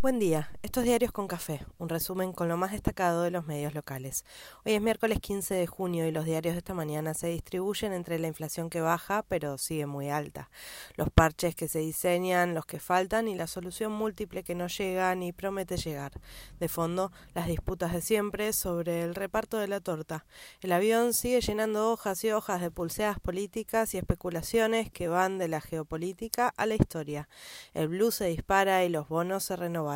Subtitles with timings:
[0.00, 3.74] Buen día, estos diarios con café, un resumen con lo más destacado de los medios
[3.74, 4.24] locales.
[4.64, 8.20] Hoy es miércoles 15 de junio y los diarios de esta mañana se distribuyen entre
[8.20, 10.50] la inflación que baja pero sigue muy alta,
[10.94, 15.12] los parches que se diseñan, los que faltan y la solución múltiple que no llega
[15.16, 16.12] ni promete llegar.
[16.60, 20.26] De fondo, las disputas de siempre sobre el reparto de la torta.
[20.60, 25.48] El avión sigue llenando hojas y hojas de pulseadas políticas y especulaciones que van de
[25.48, 27.28] la geopolítica a la historia.
[27.74, 29.87] El blue se dispara y los bonos se renovan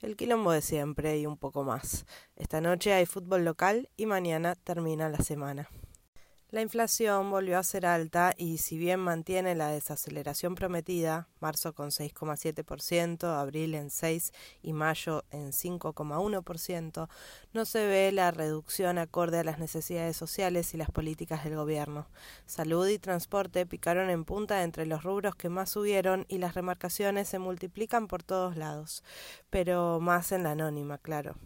[0.00, 2.06] el quilombo de siempre y un poco más.
[2.36, 5.68] Esta noche hay fútbol local y mañana termina la semana.
[6.52, 11.90] La inflación volvió a ser alta y si bien mantiene la desaceleración prometida, marzo con
[11.90, 17.08] 6,7%, abril en 6 y mayo en 5,1%,
[17.52, 22.08] no se ve la reducción acorde a las necesidades sociales y las políticas del gobierno.
[22.46, 27.28] Salud y transporte picaron en punta entre los rubros que más subieron y las remarcaciones
[27.28, 29.04] se multiplican por todos lados,
[29.50, 31.36] pero más en la anónima, claro.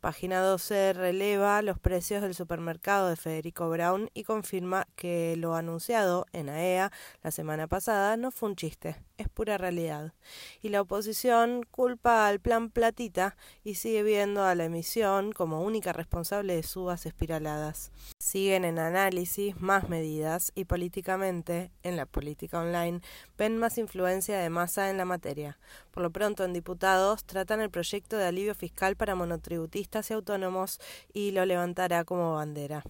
[0.00, 5.54] Página 12 releva los precios del supermercado de Federico Brown y confirma afirma que lo
[5.54, 6.90] anunciado en AEA e
[7.22, 10.12] la semana pasada no fue un chiste, es pura realidad.
[10.60, 15.94] Y la oposición culpa al plan Platita y sigue viendo a la emisión como única
[15.94, 17.92] responsable de subas espiraladas.
[18.18, 23.00] Siguen en análisis más medidas y políticamente, en la política online,
[23.38, 25.58] ven más influencia de masa en la materia.
[25.92, 30.78] Por lo pronto, en diputados tratan el proyecto de alivio fiscal para monotributistas y autónomos
[31.14, 32.82] y lo levantará como bandera.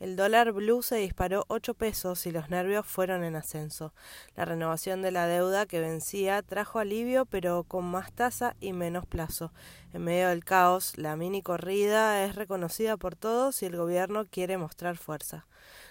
[0.00, 3.92] El dólar blue se disparó 8 pesos y los nervios fueron en ascenso.
[4.36, 9.06] La renovación de la deuda que vencía trajo alivio pero con más tasa y menos
[9.06, 9.52] plazo.
[9.92, 14.56] En medio del caos, la mini corrida es reconocida por todos y el gobierno quiere
[14.56, 15.46] mostrar fuerza.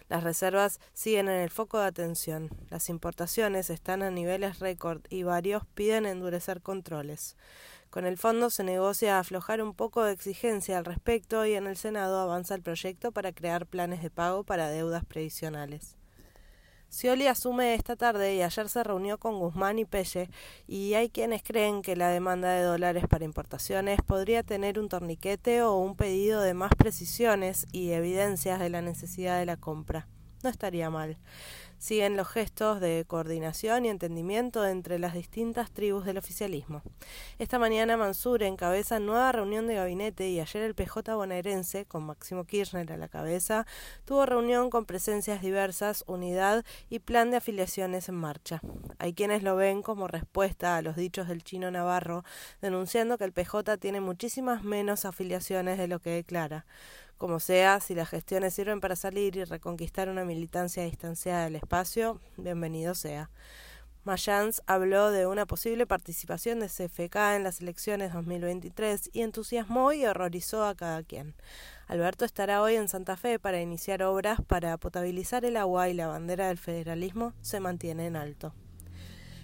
[0.09, 2.49] Las reservas siguen en el foco de atención.
[2.69, 7.37] Las importaciones están a niveles récord y varios piden endurecer controles.
[7.91, 11.75] Con el fondo se negocia aflojar un poco de exigencia al respecto y en el
[11.75, 15.97] Senado avanza el proyecto para crear planes de pago para deudas previsionales.
[16.89, 20.29] Scioli asume esta tarde y ayer se reunió con Guzmán y Pelle
[20.67, 25.61] y hay quienes creen que la demanda de dólares para importaciones podría tener un torniquete
[25.61, 30.07] o un pedido de más precisiones y evidencias de la necesidad de la compra.
[30.43, 31.17] No estaría mal
[31.81, 36.83] siguen los gestos de coordinación y entendimiento entre las distintas tribus del oficialismo.
[37.39, 42.43] Esta mañana Mansur encabeza nueva reunión de gabinete y ayer el PJ bonaerense, con Máximo
[42.45, 43.65] Kirchner a la cabeza,
[44.05, 48.61] tuvo reunión con presencias diversas, unidad y plan de afiliaciones en marcha.
[48.99, 52.23] Hay quienes lo ven como respuesta a los dichos del chino Navarro,
[52.61, 56.67] denunciando que el PJ tiene muchísimas menos afiliaciones de lo que declara.
[57.21, 62.19] Como sea, si las gestiones sirven para salir y reconquistar una militancia distanciada del espacio,
[62.35, 63.29] bienvenido sea.
[64.05, 70.03] Mayans habló de una posible participación de CFK en las elecciones 2023 y entusiasmó y
[70.03, 71.35] horrorizó a cada quien.
[71.85, 76.07] Alberto estará hoy en Santa Fe para iniciar obras para potabilizar el agua y la
[76.07, 78.55] bandera del federalismo se mantiene en alto.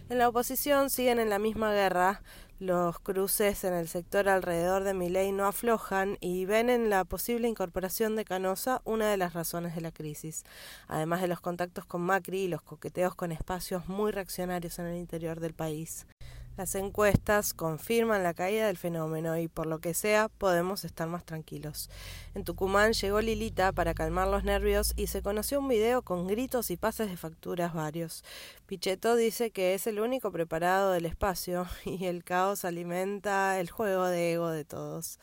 [0.09, 2.23] En la oposición siguen en la misma guerra
[2.59, 7.47] los cruces en el sector alrededor de Miley no aflojan y ven en la posible
[7.47, 10.44] incorporación de Canosa una de las razones de la crisis,
[10.88, 14.97] además de los contactos con Macri y los coqueteos con espacios muy reaccionarios en el
[14.97, 16.07] interior del país.
[16.57, 21.23] Las encuestas confirman la caída del fenómeno y por lo que sea podemos estar más
[21.23, 21.88] tranquilos.
[22.34, 26.72] En Tucumán llegó Lilita para calmar los nervios y se conoció un video con gritos
[26.72, 28.23] y pases de facturas varios.
[28.66, 34.07] Pichetto dice que es el único preparado del espacio y el caos alimenta el juego
[34.07, 35.19] de ego de todos.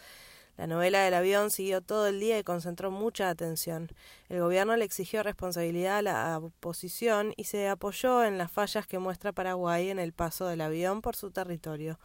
[0.57, 3.89] La novela del avión siguió todo el día y concentró mucha atención.
[4.29, 8.99] El gobierno le exigió responsabilidad a la oposición y se apoyó en las fallas que
[8.99, 11.99] muestra Paraguay en el paso del avión por su territorio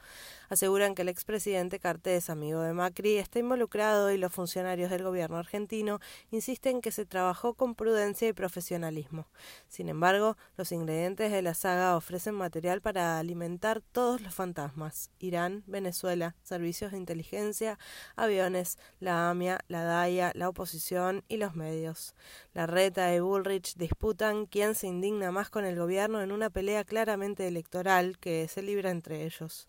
[0.49, 5.37] aseguran que el expresidente Cartés, amigo de Macri, está involucrado y los funcionarios del gobierno
[5.37, 5.99] argentino
[6.31, 9.27] insisten que se trabajó con prudencia y profesionalismo.
[9.67, 15.11] Sin embargo, los ingredientes de la saga ofrecen material para alimentar todos los fantasmas.
[15.19, 17.77] Irán, Venezuela, servicios de inteligencia,
[18.15, 22.15] aviones, la AMIA, la DAIA, la oposición y los medios.
[22.53, 26.83] La Reta y Bullrich disputan quién se indigna más con el gobierno en una pelea
[26.83, 29.67] claramente electoral que se libra entre ellos.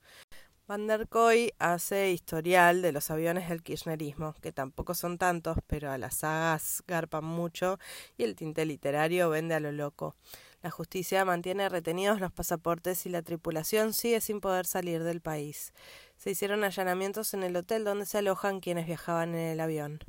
[0.71, 5.91] Van der Koy hace historial de los aviones del kirchnerismo, que tampoco son tantos, pero
[5.91, 7.81] a las sagas garpan mucho
[8.17, 10.15] y el tinte literario vende a lo loco.
[10.63, 15.73] La justicia mantiene retenidos los pasaportes y la tripulación sigue sin poder salir del país.
[16.21, 20.01] Se hicieron allanamientos en el hotel donde se alojan quienes viajaban en el avión.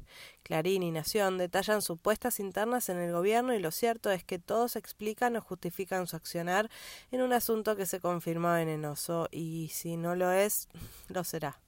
[0.44, 4.75] Clarín y Nación detallan supuestas internas en el gobierno y lo cierto es que todos
[4.75, 6.69] explican o justifican su accionar
[7.12, 10.68] en un asunto que se confirma venenoso y si no lo es,
[11.08, 11.62] lo será.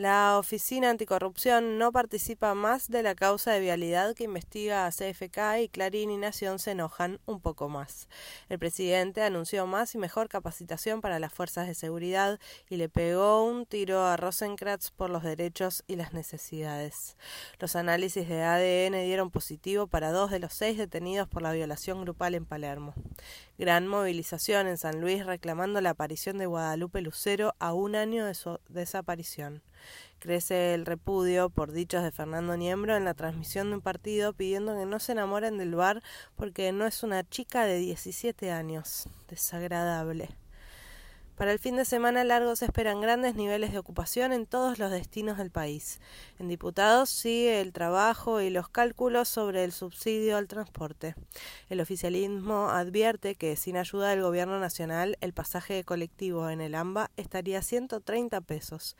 [0.00, 5.60] La Oficina Anticorrupción no participa más de la causa de vialidad que investiga a CFK
[5.60, 8.08] y Clarín y Nación se enojan un poco más.
[8.48, 13.44] El presidente anunció más y mejor capacitación para las fuerzas de seguridad y le pegó
[13.44, 17.18] un tiro a Rosenkrantz por los derechos y las necesidades.
[17.58, 22.00] Los análisis de ADN dieron positivo para dos de los seis detenidos por la violación
[22.00, 22.94] grupal en Palermo.
[23.58, 28.32] Gran movilización en San Luis reclamando la aparición de Guadalupe Lucero a un año de
[28.32, 29.60] su desaparición.
[30.18, 34.76] Crece el repudio por dichos de Fernando Niembro en la transmisión de un partido pidiendo
[34.76, 36.02] que no se enamoren del bar
[36.36, 39.08] porque no es una chica de 17 años.
[39.28, 40.28] Desagradable.
[41.40, 44.90] Para el fin de semana largo se esperan grandes niveles de ocupación en todos los
[44.90, 45.98] destinos del país.
[46.38, 51.14] En diputados sigue el trabajo y los cálculos sobre el subsidio al transporte.
[51.70, 57.10] El oficialismo advierte que sin ayuda del gobierno nacional el pasaje colectivo en el AMBA
[57.16, 58.94] estaría a 130 pesos.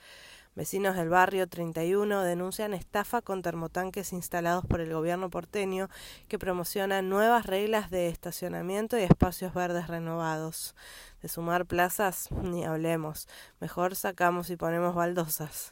[0.57, 5.89] Vecinos del barrio 31 denuncian estafa con termotanques instalados por el gobierno porteño
[6.29, 10.75] que promocionan nuevas reglas de estacionamiento y espacios verdes renovados.
[11.23, 13.29] De sumar plazas, ni hablemos.
[13.61, 15.71] Mejor sacamos y ponemos baldosas.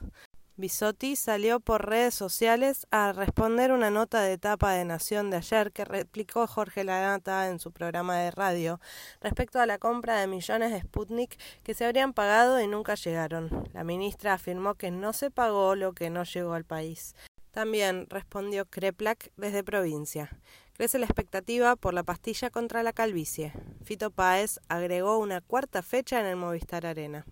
[0.59, 5.71] Bisotti salió por redes sociales a responder una nota de etapa de Nación de ayer
[5.71, 8.81] que replicó Jorge Lanata en su programa de radio
[9.21, 13.69] respecto a la compra de millones de Sputnik que se habrían pagado y nunca llegaron.
[13.73, 17.15] La ministra afirmó que no se pagó lo que no llegó al país.
[17.53, 20.29] También respondió Kreplak desde provincia.
[20.73, 23.53] Crece la expectativa por la pastilla contra la calvicie.
[23.85, 27.25] Fito Páez agregó una cuarta fecha en el Movistar Arena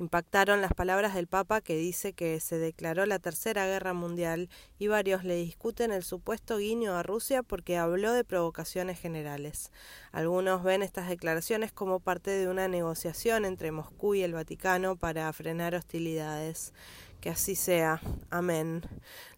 [0.00, 4.48] impactaron las palabras del Papa que dice que se declaró la Tercera Guerra Mundial
[4.78, 9.70] y varios le discuten el supuesto guiño a Rusia porque habló de provocaciones generales.
[10.10, 15.30] Algunos ven estas declaraciones como parte de una negociación entre Moscú y el Vaticano para
[15.34, 16.72] frenar hostilidades.
[17.20, 18.00] Que así sea.
[18.30, 18.80] Amén.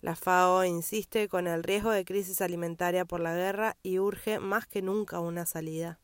[0.00, 4.68] La FAO insiste con el riesgo de crisis alimentaria por la guerra y urge más
[4.68, 5.98] que nunca una salida.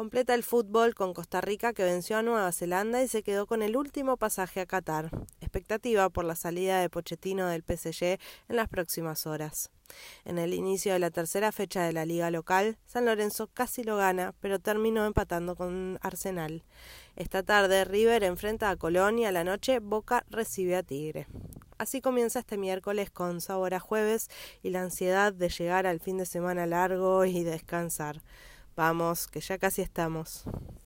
[0.00, 3.62] Completa el fútbol con Costa Rica que venció a Nueva Zelanda y se quedó con
[3.62, 5.10] el último pasaje a Qatar.
[5.42, 8.18] Expectativa por la salida de Pochettino del PSG
[8.48, 9.70] en las próximas horas.
[10.24, 13.98] En el inicio de la tercera fecha de la liga local, San Lorenzo casi lo
[13.98, 16.64] gana, pero terminó empatando con Arsenal.
[17.14, 21.26] Esta tarde River enfrenta a Colón y a la noche Boca recibe a Tigre.
[21.76, 24.30] Así comienza este miércoles con sabor a jueves
[24.62, 28.22] y la ansiedad de llegar al fin de semana largo y descansar.
[28.76, 30.44] Vamos, que ya casi estamos.